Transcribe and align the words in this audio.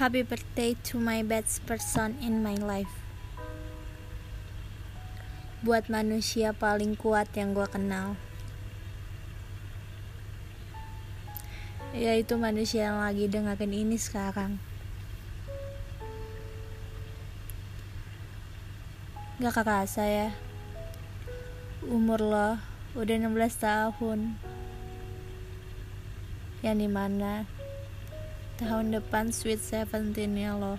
Happy 0.00 0.24
birthday 0.24 0.72
to 0.80 0.96
my 0.96 1.20
best 1.20 1.60
person 1.68 2.16
in 2.24 2.40
my 2.40 2.56
life. 2.56 3.04
Buat 5.60 5.92
manusia 5.92 6.56
paling 6.56 6.96
kuat 6.96 7.28
yang 7.36 7.52
gue 7.52 7.68
kenal. 7.68 8.16
Yaitu 11.92 12.40
manusia 12.40 12.88
yang 12.88 13.04
lagi 13.04 13.28
dengerin 13.28 13.76
ini 13.76 14.00
sekarang. 14.00 14.56
Gak 19.36 19.52
kerasa 19.52 20.08
ya. 20.08 20.28
Umur 21.84 22.24
lo 22.24 22.56
udah 22.96 23.16
16 23.20 23.36
tahun. 23.52 24.40
Yang 26.64 26.76
di 26.80 26.88
mana 26.88 27.59
tahun 28.60 28.92
depan 28.92 29.32
Sweet 29.32 29.56
Seventeen 29.56 30.36
ya 30.36 30.52
lo 30.52 30.76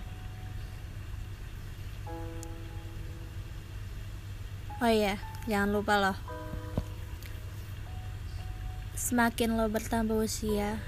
oh 4.78 4.86
iya 4.86 5.18
jangan 5.50 5.74
lupa 5.74 5.98
loh. 5.98 6.18
Semakin 8.94 9.58
lo 9.58 9.66
bertambah 9.66 10.14
usia 10.14 10.78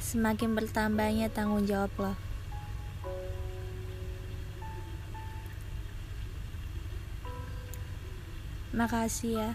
semakin 0.00 0.56
bertambahnya 0.56 1.28
tanggung 1.28 1.68
jawab 1.68 1.92
lo 2.00 2.16
makasih 8.72 9.36
ya. 9.36 9.50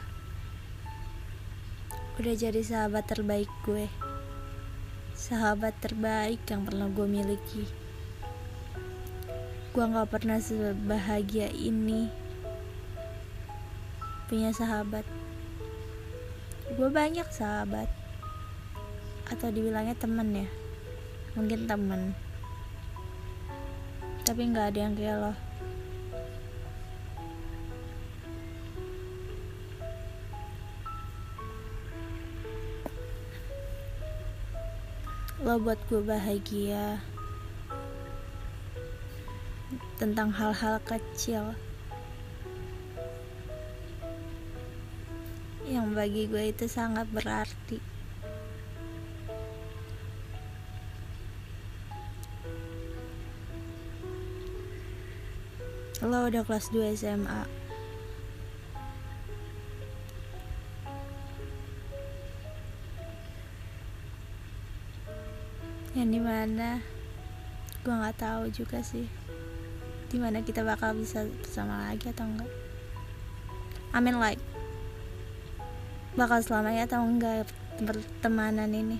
Udah 2.22 2.38
jadi 2.38 2.62
sahabat 2.62 3.10
terbaik 3.10 3.50
gue 3.66 3.90
sahabat 5.22 5.78
terbaik 5.78 6.42
yang 6.50 6.66
pernah 6.66 6.90
gue 6.90 7.06
miliki. 7.06 7.70
Gue 9.70 9.86
gak 9.86 10.10
pernah 10.10 10.42
sebahagia 10.42 11.46
ini 11.54 12.10
punya 14.26 14.50
sahabat. 14.50 15.06
Gue 16.74 16.90
banyak 16.90 17.30
sahabat 17.30 17.86
atau 19.30 19.54
dibilangnya 19.54 19.94
temen 19.94 20.34
ya 20.34 20.50
mungkin 21.38 21.70
temen. 21.70 22.18
Tapi 24.26 24.42
gak 24.58 24.74
ada 24.74 24.80
yang 24.90 24.98
kayak 24.98 25.22
lo 25.22 25.51
lo 35.42 35.58
buat 35.58 35.82
gue 35.90 36.06
bahagia 36.06 37.02
tentang 39.98 40.30
hal-hal 40.30 40.78
kecil 40.86 41.58
yang 45.66 45.98
bagi 45.98 46.30
gue 46.30 46.54
itu 46.54 46.70
sangat 46.70 47.10
berarti. 47.10 47.82
Lo 56.06 56.30
udah 56.30 56.46
kelas 56.46 56.70
2 56.70 56.94
SMA 56.94 57.61
yang 65.92 66.08
di 66.08 66.24
mana 66.24 66.80
gue 67.84 67.92
nggak 67.92 68.20
tahu 68.20 68.44
juga 68.48 68.80
sih. 68.80 69.08
Di 70.08 70.16
mana 70.20 70.40
kita 70.40 70.64
bakal 70.64 70.96
bisa 70.96 71.28
bersama 71.44 71.92
lagi 71.92 72.08
atau 72.08 72.24
enggak. 72.24 72.52
Amin 73.92 74.16
like 74.24 74.40
bakal 76.16 76.40
selamanya 76.40 76.88
atau 76.88 77.04
enggak 77.04 77.48
pertemanan 77.76 78.72
ini. 78.72 79.00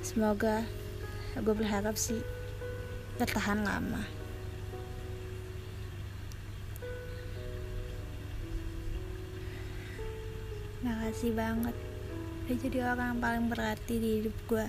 Semoga 0.00 0.64
gue 1.36 1.54
berharap 1.54 1.96
sih 2.00 2.24
bertahan 3.20 3.60
lama. 3.60 4.00
Makasih 10.80 11.36
banget 11.36 11.89
udah 12.50 12.66
jadi 12.66 12.82
orang 12.82 13.14
yang 13.14 13.20
paling 13.22 13.46
berarti 13.46 13.94
di 14.02 14.10
hidup 14.18 14.34
gue 14.50 14.66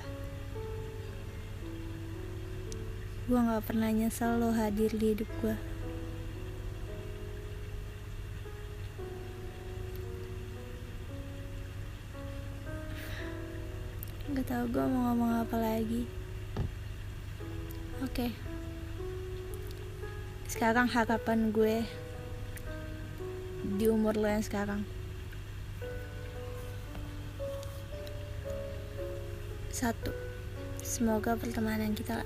gue 3.25 3.39
gak 3.41 3.65
pernah 3.65 3.89
nyesel 3.89 4.37
lo 4.37 4.53
hadir 4.53 4.93
di 4.93 5.17
hidup 5.17 5.25
gue 5.41 5.57
Gak 14.29 14.45
tau 14.45 14.63
gue 14.69 14.85
mau 14.85 15.11
ngomong 15.11 15.43
apa 15.43 15.57
lagi. 15.57 16.05
Oke. 17.99 18.29
Okay. 18.29 18.31
Sekarang 20.47 20.87
harapan 20.87 21.51
gue 21.51 21.83
Di 23.75 23.91
umur 23.91 24.15
lo 24.15 24.29
yang 24.29 24.45
sekarang 24.45 25.00
Satu, 29.81 30.13
semoga 30.85 31.33
pertemanan 31.33 31.97
kita 31.97 32.21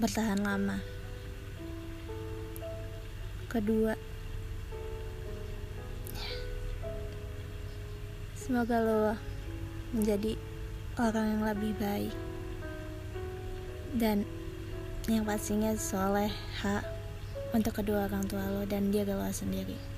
bertahan 0.00 0.40
lama. 0.40 0.80
Kedua, 3.52 3.92
semoga 8.32 8.80
lo 8.80 9.20
menjadi 9.92 10.32
orang 10.96 11.26
yang 11.28 11.42
lebih 11.44 11.76
baik 11.76 12.16
dan 14.00 14.24
yang 15.12 15.28
pastinya 15.28 15.76
soleh 15.76 16.32
hak 16.64 16.88
untuk 17.52 17.84
kedua 17.84 18.08
orang 18.08 18.24
tua 18.24 18.48
lo 18.48 18.64
dan 18.64 18.88
dia 18.88 19.04
lo 19.04 19.28
sendiri. 19.28 19.97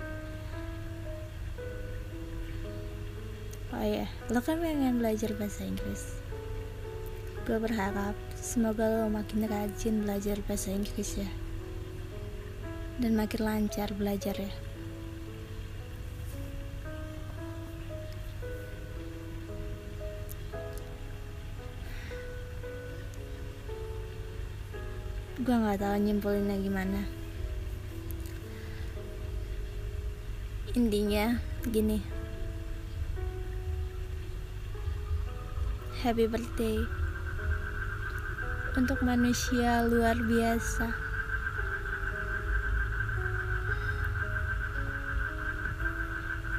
Oh 3.71 3.87
ya 3.87 4.11
lo 4.35 4.43
kan 4.43 4.59
pengen 4.59 4.99
belajar 4.99 5.31
bahasa 5.39 5.63
Inggris. 5.63 6.19
Gue 7.47 7.59
berharap 7.59 8.19
semoga 8.35 8.87
lo 8.87 9.07
makin 9.11 9.47
rajin 9.47 10.03
belajar 10.03 10.39
bahasa 10.45 10.75
Inggris 10.75 11.19
ya. 11.19 11.31
Dan 13.01 13.17
makin 13.17 13.47
lancar 13.47 13.95
belajar 13.95 14.37
ya. 14.37 14.53
Gue 25.41 25.57
nggak 25.57 25.81
tahu 25.81 25.97
nyimpulinnya 25.97 26.61
gimana. 26.61 27.03
Intinya 30.77 31.41
gini 31.67 32.20
happy 36.01 36.25
birthday 36.25 36.81
untuk 38.73 39.05
manusia 39.05 39.85
luar 39.85 40.17
biasa. 40.17 40.89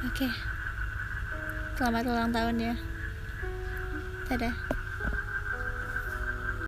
Oke, 0.06 0.28
okay. 0.28 0.32
selamat 1.74 2.04
ulang 2.06 2.30
tahun 2.30 2.56
ya. 2.62 2.74
Dadah. 4.30 4.81